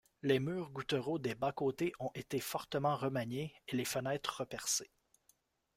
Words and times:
Les 0.23 0.39
murs 0.39 0.71
gouttereaux 0.71 1.19
des 1.19 1.35
bas-côtés 1.35 1.91
ont 1.99 2.09
été 2.15 2.39
fortement 2.39 2.95
remaniés, 2.95 3.53
et 3.67 3.75
les 3.75 3.85
fenêtres 3.85 4.37
repercées. 4.39 4.89